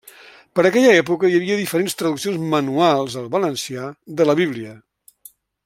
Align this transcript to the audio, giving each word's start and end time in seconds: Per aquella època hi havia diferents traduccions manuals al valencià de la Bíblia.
Per 0.59 0.63
aquella 0.69 0.93
època 1.01 1.29
hi 1.31 1.35
havia 1.39 1.57
diferents 1.59 1.95
traduccions 1.99 2.41
manuals 2.55 3.19
al 3.21 3.29
valencià 3.37 3.93
de 4.23 4.27
la 4.31 4.37
Bíblia. 4.41 4.75